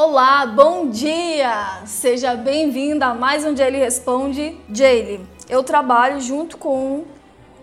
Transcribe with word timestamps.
Olá, 0.00 0.46
bom 0.46 0.88
dia! 0.88 1.82
Seja 1.84 2.36
bem-vinda 2.36 3.06
a 3.06 3.14
mais 3.14 3.44
um 3.44 3.56
Jaylee 3.56 3.80
Responde. 3.80 4.56
Jaylee, 4.72 5.26
eu 5.48 5.64
trabalho 5.64 6.20
junto 6.20 6.56
com 6.56 7.04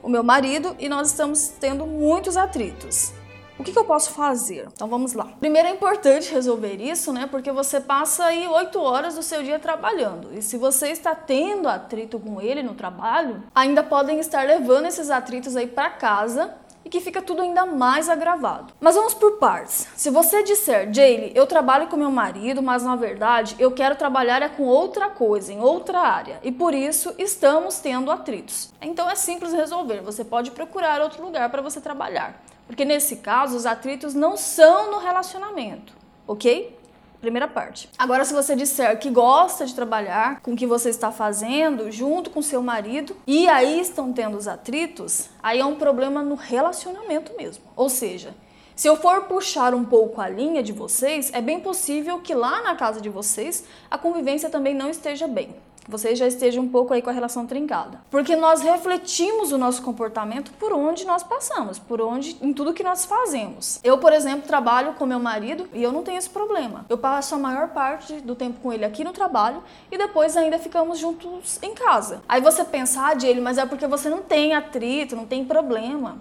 o 0.03 0.09
meu 0.09 0.21
marido 0.21 0.75
e 0.77 0.89
nós 0.89 1.07
estamos 1.07 1.47
tendo 1.47 1.87
muitos 1.87 2.35
atritos. 2.35 3.13
O 3.57 3.63
que, 3.63 3.71
que, 3.71 3.79
eu 3.79 3.85
posso 3.85 4.11
fazer? 4.11 4.67
Então 4.73 4.89
vamos 4.89 5.13
lá. 5.13 5.29
Primeiro 5.39 5.69
é 5.69 5.71
importante 5.71 6.29
resolver 6.29 6.75
isso, 6.75 7.13
né? 7.13 7.25
Porque 7.25 7.53
você 7.53 7.79
passa 7.79 8.25
aí 8.25 8.45
oito 8.45 8.81
horas 8.81 9.15
do 9.15 9.23
seu 9.23 9.41
dia 9.41 9.57
trabalhando. 9.57 10.37
E 10.37 10.41
se 10.41 10.57
você 10.57 10.89
está 10.89 11.15
tendo 11.15 11.69
atrito 11.69 12.19
com 12.19 12.41
ele 12.41 12.61
no 12.61 12.73
trabalho, 12.73 13.43
ainda 13.55 13.81
podem 13.81 14.19
estar 14.19 14.45
levando 14.45 14.87
esses 14.87 15.09
atritos 15.09 15.55
aí 15.55 15.67
para 15.67 15.89
casa 15.89 16.53
e 16.85 16.89
que 16.89 17.01
fica 17.01 17.21
tudo 17.21 17.41
ainda 17.41 17.65
mais 17.65 18.07
agravado. 18.07 18.73
Mas 18.79 18.93
vamos 18.93 19.15
por 19.15 19.39
partes. 19.39 19.87
Se 19.95 20.11
você 20.11 20.43
disser, 20.43 20.93
Jaylee, 20.93 21.31
eu 21.33 21.47
trabalho 21.47 21.87
com 21.87 21.97
meu 21.97 22.11
marido, 22.11 22.61
mas 22.61 22.83
na 22.83 22.95
verdade 22.95 23.55
eu 23.57 23.71
quero 23.71 23.95
trabalhar 23.95 24.43
é 24.43 24.47
com 24.47 24.63
outra 24.63 25.09
coisa, 25.09 25.51
em 25.51 25.59
outra 25.59 25.99
área, 25.99 26.39
e 26.43 26.51
por 26.51 26.75
isso 26.75 27.13
estamos 27.17 27.79
tendo 27.79 28.11
atritos. 28.11 28.71
Então 28.79 29.09
é 29.09 29.15
simples 29.15 29.51
resolver, 29.51 30.01
você 30.01 30.23
pode 30.23 30.51
procurar 30.51 31.01
outro 31.01 31.23
lugar 31.23 31.49
para 31.49 31.61
você 31.61 31.81
trabalhar. 31.81 32.43
Porque 32.67 32.85
nesse 32.85 33.17
caso, 33.17 33.55
os 33.57 33.65
atritos 33.65 34.13
não 34.13 34.37
são 34.37 34.91
no 34.91 34.99
relacionamento, 34.99 35.93
ok? 36.27 36.77
Primeira 37.25 37.47
parte. 37.47 37.89
Agora, 37.97 38.23
se 38.23 38.35
você 38.35 38.55
disser 38.55 38.99
que 38.99 39.09
gosta 39.09 39.65
de 39.65 39.73
trabalhar 39.73 40.41
com 40.41 40.53
o 40.53 40.55
que 40.55 40.67
você 40.67 40.91
está 40.91 41.11
fazendo 41.11 41.91
junto 41.91 42.29
com 42.29 42.39
seu 42.39 42.61
marido 42.61 43.17
e 43.25 43.47
aí 43.47 43.79
estão 43.79 44.13
tendo 44.13 44.37
os 44.37 44.47
atritos, 44.47 45.27
aí 45.41 45.59
é 45.59 45.65
um 45.65 45.73
problema 45.73 46.21
no 46.21 46.35
relacionamento 46.35 47.33
mesmo. 47.35 47.63
Ou 47.75 47.89
seja, 47.89 48.35
se 48.75 48.87
eu 48.87 48.95
for 48.95 49.23
puxar 49.23 49.73
um 49.73 49.83
pouco 49.83 50.21
a 50.21 50.29
linha 50.29 50.61
de 50.61 50.71
vocês, 50.71 51.31
é 51.33 51.41
bem 51.41 51.59
possível 51.59 52.19
que 52.19 52.35
lá 52.35 52.61
na 52.61 52.75
casa 52.75 53.01
de 53.01 53.09
vocês 53.09 53.63
a 53.89 53.97
convivência 53.97 54.47
também 54.47 54.75
não 54.75 54.91
esteja 54.91 55.27
bem 55.27 55.55
vocês 55.87 56.17
já 56.17 56.27
estejam 56.27 56.63
um 56.63 56.69
pouco 56.69 56.93
aí 56.93 57.01
com 57.01 57.09
a 57.09 57.13
relação 57.13 57.45
trincada. 57.45 58.01
Porque 58.09 58.35
nós 58.35 58.61
refletimos 58.61 59.51
o 59.51 59.57
nosso 59.57 59.81
comportamento 59.81 60.51
por 60.53 60.73
onde 60.73 61.05
nós 61.05 61.23
passamos, 61.23 61.79
por 61.79 62.01
onde 62.01 62.37
em 62.41 62.53
tudo 62.53 62.73
que 62.73 62.83
nós 62.83 63.05
fazemos. 63.05 63.79
Eu, 63.83 63.97
por 63.97 64.13
exemplo, 64.13 64.47
trabalho 64.47 64.93
com 64.93 65.05
meu 65.05 65.19
marido 65.19 65.67
e 65.73 65.81
eu 65.83 65.91
não 65.91 66.03
tenho 66.03 66.17
esse 66.17 66.29
problema. 66.29 66.85
Eu 66.89 66.97
passo 66.97 67.35
a 67.35 67.37
maior 67.37 67.69
parte 67.69 68.21
do 68.21 68.35
tempo 68.35 68.59
com 68.61 68.73
ele 68.73 68.85
aqui 68.85 69.03
no 69.03 69.11
trabalho 69.11 69.63
e 69.91 69.97
depois 69.97 70.35
ainda 70.35 70.57
ficamos 70.59 70.97
juntos 70.97 71.59
em 71.61 71.73
casa. 71.73 72.21
Aí 72.27 72.41
você 72.41 72.63
pensa, 72.63 73.01
ah, 73.01 73.17
Jaylee, 73.17 73.41
mas 73.41 73.57
é 73.57 73.65
porque 73.65 73.87
você 73.87 74.09
não 74.09 74.21
tem 74.21 74.53
atrito, 74.53 75.15
não 75.15 75.25
tem 75.25 75.45
problema. 75.45 76.17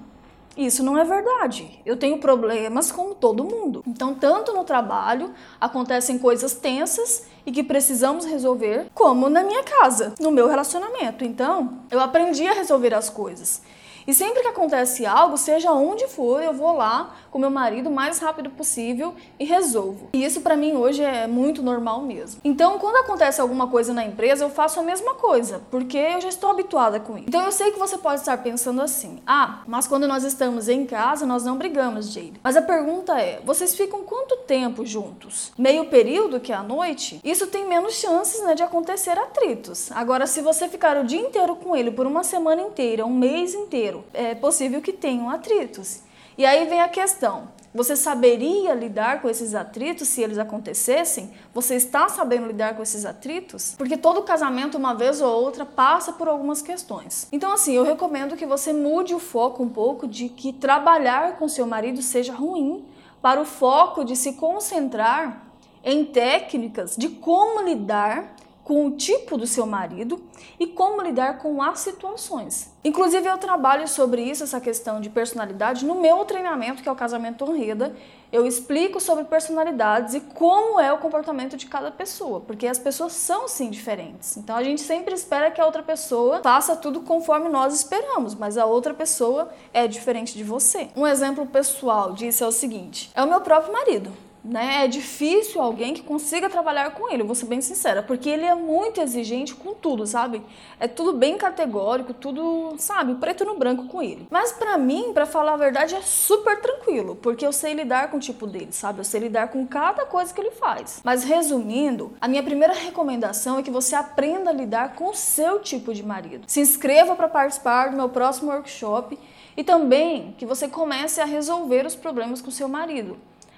Isso 0.57 0.83
não 0.83 0.97
é 0.97 1.05
verdade. 1.05 1.81
Eu 1.85 1.97
tenho 1.97 2.19
problemas 2.19 2.93
como 2.93 3.15
todo 3.15 3.45
mundo. 3.45 3.83
Então, 3.87 4.15
tanto 4.15 4.53
no 4.53 4.65
trabalho 4.65 5.33
acontecem 5.61 6.19
coisas 6.19 6.55
tensas 6.55 7.27
e 7.45 7.53
que 7.53 7.63
precisamos 7.63 8.25
resolver, 8.25 8.87
como 8.95 9.29
na 9.29 9.43
minha 9.43 9.63
casa, 9.65 10.15
no 10.21 10.31
meu 10.31 10.49
relacionamento. 10.49 11.25
Então, 11.25 11.81
eu 11.91 12.01
aprendi 12.01 12.47
a 12.47 12.53
resolver 12.53 12.95
as 12.95 13.11
coisas. 13.11 13.63
E 14.07 14.13
sempre 14.13 14.43
que 14.43 14.49
acontece 14.49 15.07
algo, 15.07 15.37
seja 15.37 15.73
onde 15.73 16.07
for, 16.09 16.43
eu 16.43 16.53
vou 16.53 16.77
lá 16.77 17.15
com 17.31 17.39
meu 17.39 17.51
marido 17.51 17.89
o 17.89 17.93
mais 17.93 18.19
rápido 18.19 18.51
possível 18.51 19.15
e 19.41 19.45
resolvo. 19.45 20.11
E 20.13 20.25
isso 20.25 20.41
para 20.41 20.57
mim 20.57 20.77
hoje 20.77 21.03
é 21.03 21.27
muito 21.27 21.63
normal 21.63 22.03
mesmo. 22.03 22.41
Então, 22.45 22.79
quando 22.79 22.97
acontece 22.97 23.41
alguma 23.41 23.67
coisa 23.67 23.93
na 23.93 24.05
empresa, 24.05 24.45
eu 24.45 24.51
faço 24.51 24.79
a 24.79 24.83
mesma 24.83 25.15
coisa, 25.15 25.63
porque 25.71 25.99
eu 25.99 26.21
já 26.21 26.29
estou 26.29 26.51
habituada 26.51 27.01
com 27.01 27.17
isso. 27.17 27.27
Então, 27.29 27.45
eu 27.45 27.53
sei 27.53 27.73
que 27.73 27.79
você 27.79 27.99
pode 27.99 28.21
estar 28.21 28.37
pensando 28.39 28.81
assim: 28.83 29.21
"Ah, 29.27 29.63
mas 29.67 29.87
quando 29.87 30.07
nós 30.07 30.23
estamos 30.23 30.69
em 30.69 30.87
casa, 30.87 31.27
nós 31.27 31.45
não 31.45 31.57
brigamos, 31.57 32.13
Jade". 32.13 32.35
Mas 32.43 32.57
a 32.57 32.63
pergunta 32.63 33.19
é: 33.19 33.41
vocês 33.45 33.75
ficam 33.75 34.03
quanto 34.05 34.37
tempo 34.47 34.85
juntos? 34.85 35.53
Meio 35.59 35.87
período 35.87 36.41
que 36.41 36.53
é 36.53 36.57
a 36.57 36.63
noite? 36.63 37.21
Isso 37.25 37.47
tem 37.47 37.67
menos 37.67 37.95
chances, 37.95 38.43
né, 38.43 38.55
de 38.55 38.63
acontecer 38.63 39.19
atritos. 39.19 39.91
Agora, 39.93 40.27
se 40.27 40.41
você 40.41 40.69
ficar 40.69 40.97
o 40.97 41.05
dia 41.05 41.21
inteiro 41.21 41.57
com 41.57 41.75
ele 41.75 41.91
por 41.91 42.07
uma 42.07 42.23
semana 42.23 42.63
inteira, 42.63 43.05
um 43.05 43.15
mês 43.15 43.55
inteiro, 43.55 43.94
é 44.15 44.35
possível 44.35 44.81
que 44.81 44.93
tenham 44.93 45.29
atritos. 45.29 46.03
E 46.37 46.45
aí 46.45 46.67
vem 46.67 46.81
a 46.81 46.89
questão: 46.89 47.49
você 47.73 47.97
saberia 47.97 48.73
lidar 48.73 49.21
com 49.21 49.29
esses 49.29 49.55
atritos 49.55 50.09
se 50.09 50.23
eles 50.23 50.39
acontecessem? 50.39 51.33
Você 51.53 51.75
está 51.75 52.09
sabendo 52.09 52.47
lidar 52.47 52.77
com 52.77 52.83
esses 52.83 53.05
atritos? 53.05 53.75
Porque 53.77 53.97
todo 53.97 54.23
casamento, 54.23 54.79
uma 54.79 54.95
vez 54.95 55.21
ou 55.21 55.43
outra, 55.43 55.67
passa 55.67 56.13
por 56.13 56.29
algumas 56.29 56.63
questões. 56.63 57.27
Então, 57.33 57.53
assim, 57.53 57.75
eu 57.75 57.83
recomendo 57.83 58.37
que 58.37 58.47
você 58.47 58.73
mude 58.73 59.15
o 59.15 59.19
foco 59.19 59.63
um 59.63 59.69
pouco 59.69 60.07
de 60.07 60.29
que 60.29 60.53
trabalhar 60.53 61.37
com 61.37 61.49
seu 61.49 61.67
marido 61.67 62.01
seja 62.01 62.33
ruim, 62.33 62.85
para 63.21 63.41
o 63.41 63.45
foco 63.45 64.05
de 64.05 64.15
se 64.15 64.35
concentrar 64.35 65.45
em 65.83 66.05
técnicas 66.05 66.97
de 66.97 67.09
como 67.09 67.63
lidar 67.63 68.34
com 68.65 68.87
o 68.87 68.93
tipo 68.93 69.37
do 69.37 69.47
seu 69.47 69.67
marido 69.67 70.25
e 70.59 70.67
como 70.67 71.03
lidar 71.03 71.39
com 71.39 71.63
as 71.63 71.81
situações. 71.81 72.73
Inclusive, 72.83 73.29
eu 73.29 73.39
trabalho 73.39 73.87
sobre 73.87 74.23
isso, 74.23 74.43
essa 74.43 74.61
questão 74.61 75.01
de 75.01 75.11
personalidade, 75.11 75.85
no 75.85 75.95
meu 76.01 76.25
treinamento, 76.25 76.83
que 76.83 76.89
é 76.89 76.93
o 76.93 76.97
Casamento 76.97 77.45
Honreda. 77.45 77.95
Eu 78.33 78.47
explico 78.47 79.01
sobre 79.01 79.25
personalidades 79.25 80.15
e 80.15 80.21
como 80.21 80.81
é 80.81 80.93
o 80.93 80.99
comportamento 80.99 81.57
de 81.57 81.67
cada 81.67 81.91
pessoa, 81.91 82.41
porque 82.41 82.67
as 82.67 82.79
pessoas 82.79 83.13
são 83.13 83.47
sim 83.47 83.71
diferentes. 83.71 84.37
Então, 84.37 84.57
a 84.57 84.65
gente 84.65 84.81
sempre 84.81 85.15
espera 85.15 85.51
que 85.51 85.61
a 85.61 85.67
outra 85.67 85.83
pessoa 85.83 86.41
faça 86.43 86.75
tudo 86.75 87.03
conforme 87.03 87.49
nós 87.49 87.75
esperamos, 87.75 88.35
mas 88.35 88.59
a 88.59 88.65
outra 88.65 88.93
pessoa 88.93 89.51
é 89.73 89.87
diferente 89.87 90.37
de 90.37 90.43
você. 90.43 90.89
Um 90.97 91.07
exemplo 91.07 91.47
pessoal 91.47 92.13
disso 92.13 92.43
é 92.43 92.47
o 92.47 92.53
seguinte: 92.53 93.11
é 93.15 93.23
o 93.23 93.29
meu 93.29 93.41
próprio 93.41 93.73
marido 93.73 94.11
né? 94.45 94.85
É 94.85 94.89
difícil 94.89 95.63
alguém 95.63 95.95
que 95.95 96.03
consiga 96.03 96.51
trabalhar 96.51 96.91
com 96.91 97.11
ele, 97.11 97.23
vou 97.23 97.35
ser 97.35 97.47
bem 97.47 97.61
sincera, 97.61 98.03
porque 98.03 98.29
ele 98.29 98.45
é 98.45 98.55
muito 98.55 99.01
exigente 99.01 99.55
com 99.55 99.73
tudo, 99.73 100.07
sabe? 100.07 100.43
É 100.79 100.87
tudo 100.87 101.15
bem 101.15 101.39
categórico, 101.39 102.13
tudo, 102.13 102.75
sabe, 102.79 103.15
preto 103.15 103.45
no 103.45 103.57
branco 103.57 103.87
com 103.87 104.03
ele. 104.03 104.27
Mas 104.31 104.53
para 104.53 104.77
mim, 104.77 105.13
para 105.15 105.25
falar 105.25 105.55
a 105.55 105.57
verdade, 105.57 105.95
é 105.95 106.03
super 106.03 106.61
tranquilo, 106.61 107.17
porque 107.17 107.47
eu 107.47 107.53
sei 107.53 107.73
lidar 107.73 108.11
com 108.11 108.19
o 108.19 108.21
tipo 108.21 108.47
dele, 108.47 108.73
sabe? 108.73 109.01
Eu 109.01 109.05
sei 109.05 109.21
lidar 109.21 109.49
com 109.49 109.67
cada 109.67 110.05
coisa 110.05 110.33
que 110.33 110.41
ele 110.41 110.51
faz. 110.51 111.01
Mas 111.03 111.25
resumindo, 111.25 112.13
a 112.21 112.29
minha 112.29 112.43
primeira 112.43 112.75
recomendação 112.75 113.59
é 113.59 113.63
que 113.63 113.71
você 113.71 113.95
aprenda 113.95 114.51
a 114.51 114.53
lidar 114.53 114.95
com 114.95 115.09
o 115.09 115.15
seu 115.15 115.61
tipo 115.61 115.95
de 115.95 116.03
marido. 116.03 116.45
Se 116.47 116.61
inscreva 116.61 117.15
para 117.15 117.29
participar 117.29 117.91
do 117.91 117.97
meu 117.97 118.09
próximo 118.09 118.51
workshop 118.51 119.19
e 119.57 119.65
também 119.65 120.35
que 120.37 120.45
você 120.45 120.69
comece 120.69 121.21
a 121.21 121.25
resolver 121.25 121.87
os 121.87 121.95
problemas 121.95 122.43
com 122.43 122.51
seu 122.51 122.69
marido. 122.69 123.17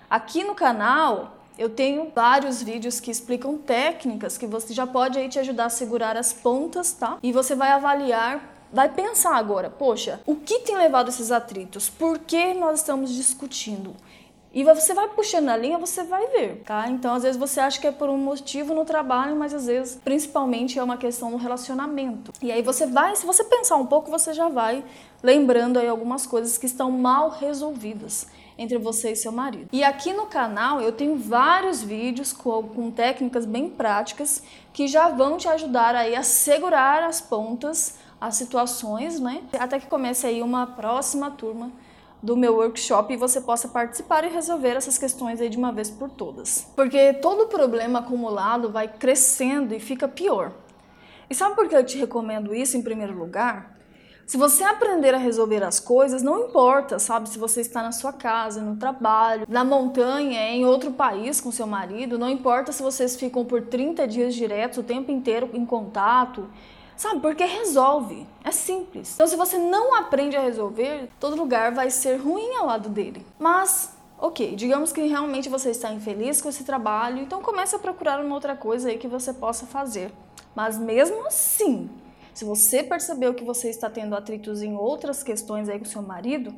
Aqui 0.08 0.44
no 0.44 0.54
canal 0.54 1.36
eu 1.58 1.70
tenho 1.70 2.12
vários 2.14 2.62
vídeos 2.62 3.00
que 3.00 3.10
explicam 3.10 3.56
técnicas 3.56 4.38
que 4.38 4.46
você 4.46 4.72
já 4.72 4.86
pode 4.86 5.18
aí 5.18 5.28
te 5.28 5.38
ajudar 5.38 5.66
a 5.66 5.70
segurar 5.70 6.16
as 6.16 6.32
pontas, 6.32 6.92
tá? 6.92 7.18
E 7.22 7.32
você 7.32 7.54
vai 7.54 7.70
avaliar 7.70 8.56
vai 8.72 8.88
pensar 8.88 9.36
agora, 9.36 9.70
poxa, 9.70 10.20
o 10.26 10.34
que 10.34 10.58
tem 10.60 10.76
levado 10.76 11.08
esses 11.08 11.30
atritos? 11.30 11.88
Por 11.88 12.18
que 12.18 12.52
nós 12.52 12.80
estamos 12.80 13.14
discutindo? 13.14 13.94
E 14.52 14.64
você 14.64 14.92
vai 14.92 15.08
puxando 15.08 15.48
a 15.50 15.56
linha, 15.56 15.78
você 15.78 16.02
vai 16.02 16.26
ver, 16.28 16.62
tá? 16.64 16.88
Então, 16.88 17.14
às 17.14 17.22
vezes 17.22 17.38
você 17.38 17.60
acha 17.60 17.80
que 17.80 17.86
é 17.86 17.92
por 17.92 18.08
um 18.08 18.16
motivo 18.16 18.74
no 18.74 18.84
trabalho, 18.84 19.36
mas 19.36 19.52
às 19.52 19.66
vezes, 19.66 19.98
principalmente, 20.02 20.78
é 20.78 20.82
uma 20.82 20.96
questão 20.96 21.30
no 21.30 21.36
relacionamento. 21.36 22.32
E 22.42 22.50
aí 22.50 22.62
você 22.62 22.86
vai, 22.86 23.14
se 23.16 23.26
você 23.26 23.44
pensar 23.44 23.76
um 23.76 23.86
pouco, 23.86 24.10
você 24.10 24.32
já 24.32 24.48
vai 24.48 24.82
lembrando 25.22 25.78
aí 25.78 25.86
algumas 25.86 26.26
coisas 26.26 26.56
que 26.58 26.66
estão 26.66 26.90
mal 26.90 27.30
resolvidas 27.30 28.26
entre 28.58 28.78
você 28.78 29.12
e 29.12 29.16
seu 29.16 29.32
marido. 29.32 29.68
E 29.72 29.84
aqui 29.84 30.12
no 30.12 30.26
canal 30.26 30.80
eu 30.80 30.92
tenho 30.92 31.16
vários 31.16 31.82
vídeos 31.82 32.32
com, 32.32 32.62
com 32.62 32.90
técnicas 32.90 33.44
bem 33.44 33.68
práticas 33.68 34.42
que 34.72 34.86
já 34.86 35.08
vão 35.08 35.36
te 35.36 35.48
ajudar 35.48 35.94
aí 35.94 36.14
a 36.14 36.22
segurar 36.22 37.02
as 37.02 37.20
pontas, 37.20 37.98
as 38.20 38.36
situações, 38.36 39.20
né? 39.20 39.42
Até 39.58 39.78
que 39.78 39.86
comece 39.86 40.26
aí 40.26 40.42
uma 40.42 40.66
próxima 40.66 41.30
turma 41.30 41.70
do 42.22 42.36
meu 42.36 42.56
workshop 42.56 43.12
e 43.12 43.16
você 43.16 43.40
possa 43.40 43.68
participar 43.68 44.24
e 44.24 44.28
resolver 44.28 44.70
essas 44.70 44.98
questões 44.98 45.40
aí 45.40 45.48
de 45.48 45.58
uma 45.58 45.70
vez 45.70 45.90
por 45.90 46.10
todas. 46.10 46.66
Porque 46.74 47.12
todo 47.14 47.46
problema 47.46 48.00
acumulado 48.00 48.70
vai 48.70 48.88
crescendo 48.88 49.74
e 49.74 49.80
fica 49.80 50.08
pior. 50.08 50.52
E 51.28 51.34
sabe 51.34 51.54
por 51.54 51.68
que 51.68 51.76
eu 51.76 51.84
te 51.84 51.98
recomendo 51.98 52.54
isso 52.54 52.76
em 52.76 52.82
primeiro 52.82 53.16
lugar? 53.16 53.75
Se 54.26 54.36
você 54.36 54.64
aprender 54.64 55.14
a 55.14 55.18
resolver 55.18 55.62
as 55.62 55.78
coisas, 55.78 56.20
não 56.20 56.46
importa, 56.46 56.98
sabe, 56.98 57.28
se 57.28 57.38
você 57.38 57.60
está 57.60 57.80
na 57.80 57.92
sua 57.92 58.12
casa, 58.12 58.60
no 58.60 58.74
trabalho, 58.74 59.46
na 59.48 59.64
montanha, 59.64 60.50
em 60.50 60.66
outro 60.66 60.90
país 60.90 61.40
com 61.40 61.52
seu 61.52 61.64
marido, 61.64 62.18
não 62.18 62.28
importa 62.28 62.72
se 62.72 62.82
vocês 62.82 63.14
ficam 63.14 63.44
por 63.44 63.62
30 63.62 64.04
dias 64.08 64.34
diretos, 64.34 64.78
o 64.78 64.82
tempo 64.82 65.12
inteiro 65.12 65.48
em 65.54 65.64
contato, 65.64 66.50
sabe, 66.96 67.20
porque 67.20 67.44
resolve, 67.44 68.26
é 68.42 68.50
simples. 68.50 69.14
Então, 69.14 69.28
se 69.28 69.36
você 69.36 69.58
não 69.58 69.94
aprende 69.94 70.36
a 70.36 70.40
resolver, 70.40 71.08
todo 71.20 71.36
lugar 71.36 71.72
vai 71.72 71.88
ser 71.88 72.16
ruim 72.16 72.56
ao 72.56 72.66
lado 72.66 72.88
dele. 72.88 73.24
Mas 73.38 73.94
Ok, 74.18 74.56
digamos 74.56 74.92
que 74.92 75.02
realmente 75.02 75.46
você 75.46 75.68
está 75.68 75.92
infeliz 75.92 76.40
com 76.40 76.48
esse 76.48 76.64
trabalho, 76.64 77.18
então 77.18 77.42
comece 77.42 77.76
a 77.76 77.78
procurar 77.78 78.18
uma 78.18 78.34
outra 78.34 78.56
coisa 78.56 78.88
aí 78.88 78.96
que 78.96 79.06
você 79.06 79.30
possa 79.30 79.66
fazer. 79.66 80.10
Mas 80.54 80.78
mesmo 80.78 81.26
assim, 81.26 81.90
se 82.36 82.44
você 82.44 82.82
percebeu 82.82 83.32
que 83.32 83.42
você 83.42 83.70
está 83.70 83.88
tendo 83.88 84.14
atritos 84.14 84.60
em 84.60 84.76
outras 84.76 85.22
questões 85.22 85.70
aí 85.70 85.78
com 85.78 85.86
seu 85.86 86.02
marido, 86.02 86.54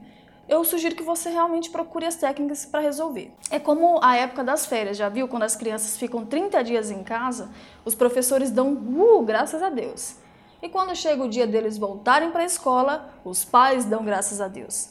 eu 0.48 0.64
sugiro 0.64 0.96
que 0.96 1.04
você 1.04 1.30
realmente 1.30 1.70
procure 1.70 2.04
as 2.04 2.16
técnicas 2.16 2.66
para 2.66 2.80
resolver. 2.80 3.32
É 3.48 3.60
como 3.60 4.00
a 4.02 4.16
época 4.16 4.42
das 4.42 4.66
férias, 4.66 4.96
já 4.96 5.08
viu? 5.08 5.28
Quando 5.28 5.44
as 5.44 5.54
crianças 5.54 5.96
ficam 5.96 6.26
30 6.26 6.64
dias 6.64 6.90
em 6.90 7.04
casa, 7.04 7.50
os 7.84 7.94
professores 7.94 8.50
dão 8.50 8.72
uh, 8.72 9.22
graças 9.22 9.62
a 9.62 9.70
Deus. 9.70 10.16
E 10.60 10.68
quando 10.68 10.96
chega 10.96 11.22
o 11.22 11.28
dia 11.28 11.46
deles 11.46 11.78
voltarem 11.78 12.32
para 12.32 12.42
a 12.42 12.46
escola, 12.46 13.14
os 13.24 13.44
pais 13.44 13.84
dão 13.84 14.04
graças 14.04 14.40
a 14.40 14.48
Deus. 14.48 14.90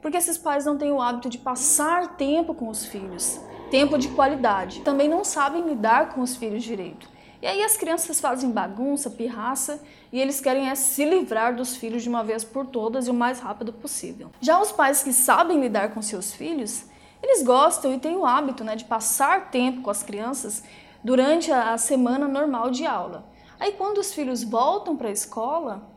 Porque 0.00 0.18
esses 0.18 0.38
pais 0.38 0.64
não 0.64 0.78
têm 0.78 0.92
o 0.92 1.02
hábito 1.02 1.28
de 1.28 1.38
passar 1.38 2.16
tempo 2.16 2.54
com 2.54 2.68
os 2.68 2.86
filhos, 2.86 3.40
tempo 3.72 3.98
de 3.98 4.06
qualidade. 4.10 4.82
Também 4.82 5.08
não 5.08 5.24
sabem 5.24 5.66
lidar 5.68 6.14
com 6.14 6.20
os 6.20 6.36
filhos 6.36 6.62
direito. 6.62 7.17
E 7.40 7.46
aí 7.46 7.62
as 7.62 7.76
crianças 7.76 8.20
fazem 8.20 8.50
bagunça, 8.50 9.10
pirraça 9.10 9.80
e 10.12 10.20
eles 10.20 10.40
querem 10.40 10.68
é 10.68 10.74
se 10.74 11.04
livrar 11.04 11.54
dos 11.54 11.76
filhos 11.76 12.02
de 12.02 12.08
uma 12.08 12.24
vez 12.24 12.42
por 12.42 12.66
todas 12.66 13.06
e 13.06 13.10
o 13.10 13.14
mais 13.14 13.38
rápido 13.38 13.72
possível. 13.72 14.30
Já 14.40 14.60
os 14.60 14.72
pais 14.72 15.02
que 15.04 15.12
sabem 15.12 15.60
lidar 15.60 15.94
com 15.94 16.02
seus 16.02 16.32
filhos, 16.32 16.84
eles 17.22 17.42
gostam 17.44 17.94
e 17.94 17.98
têm 17.98 18.16
o 18.16 18.26
hábito 18.26 18.64
né, 18.64 18.74
de 18.74 18.84
passar 18.84 19.50
tempo 19.50 19.82
com 19.82 19.90
as 19.90 20.02
crianças 20.02 20.64
durante 21.02 21.52
a 21.52 21.78
semana 21.78 22.26
normal 22.26 22.70
de 22.70 22.84
aula. 22.84 23.24
Aí 23.60 23.72
quando 23.72 23.98
os 23.98 24.12
filhos 24.12 24.42
voltam 24.42 24.96
para 24.96 25.08
a 25.08 25.12
escola, 25.12 25.88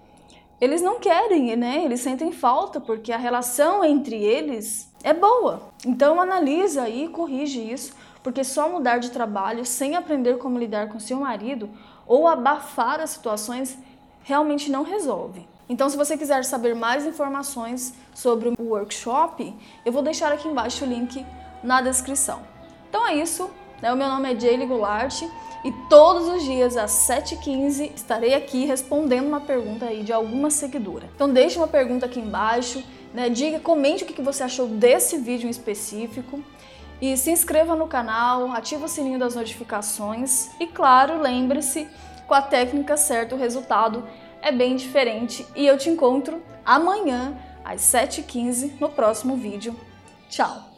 eles 0.60 0.82
não 0.82 1.00
querem, 1.00 1.56
né? 1.56 1.84
Eles 1.84 2.02
sentem 2.02 2.32
falta 2.32 2.80
porque 2.80 3.12
a 3.12 3.18
relação 3.18 3.84
entre 3.84 4.16
eles 4.16 4.92
é 5.04 5.12
boa. 5.12 5.72
Então 5.84 6.22
analisa 6.22 6.88
e 6.88 7.08
corrige 7.08 7.60
isso 7.60 7.94
porque 8.24 8.44
só 8.44 8.70
mudar 8.70 9.00
de 9.00 9.12
trabalho 9.12 9.66
sem 9.66 9.96
aprender 9.96 10.38
como 10.38 10.60
lidar 10.60 10.90
com 10.90 11.00
seu 11.00 11.18
marido 11.18 11.70
ou 12.06 12.28
abafar 12.28 13.00
as 13.00 13.12
situações 13.12 13.78
realmente 14.24 14.70
não 14.70 14.84
resolve. 14.84 15.48
Então, 15.68 15.90
se 15.90 15.96
você 15.96 16.18
quiser 16.18 16.44
saber 16.44 16.76
mais 16.76 17.06
informações 17.06 17.94
sobre 18.14 18.50
o 18.50 18.64
workshop, 18.64 19.56
eu 19.86 19.92
vou 19.92 20.02
deixar 20.02 20.32
aqui 20.32 20.48
embaixo 20.48 20.84
o 20.84 20.88
link 20.88 21.26
na 21.64 21.82
descrição. 21.82 22.42
Então 22.90 23.08
é 23.08 23.16
isso, 23.16 23.50
né? 23.82 23.92
o 23.94 23.96
meu 23.96 24.10
nome 24.10 24.34
é 24.34 24.38
Jaylee 24.38 24.68
Goulart 24.68 25.22
e 25.64 25.72
todos 25.90 26.28
os 26.28 26.44
dias 26.44 26.76
às 26.76 26.92
7h15 26.92 27.92
estarei 27.96 28.34
aqui 28.34 28.66
respondendo 28.66 29.28
uma 29.28 29.40
pergunta 29.40 29.86
aí 29.86 30.04
de 30.04 30.12
alguma 30.12 30.50
seguidora. 30.50 31.10
Então 31.16 31.32
deixe 31.32 31.58
uma 31.58 31.70
pergunta 31.70 32.06
aqui 32.06 32.20
embaixo, 32.20 32.84
né? 33.14 33.30
diga, 33.30 33.60
comente 33.62 34.04
o 34.04 34.08
que 34.08 34.22
você 34.22 34.44
achou 34.44 34.68
desse 34.68 35.18
vídeo 35.18 35.48
em 35.48 35.52
específico 35.52 36.44
e 37.02 37.18
se 37.18 37.32
inscreva 37.32 37.76
no 37.76 37.88
canal, 37.88 38.52
ative 38.52 38.86
o 38.86 38.88
sininho 38.88 39.18
das 39.18 39.36
notificações 39.36 40.52
e, 40.60 40.68
claro, 40.68 41.20
lembre-se, 41.20 41.88
com 42.28 42.34
a 42.36 42.42
técnica 42.42 42.96
certa 42.96 43.36
o 43.36 43.40
resultado 43.40 44.08
é 44.42 44.52
bem 44.52 44.76
diferente. 44.76 45.46
E 45.56 45.66
eu 45.66 45.78
te 45.78 45.90
encontro 45.90 46.42
amanhã 46.64 47.36
às 47.66 47.82
7h15 47.82 48.80
no 48.80 48.90
próximo 48.90 49.36
vídeo. 49.36 49.76
Tchau! 50.30 50.71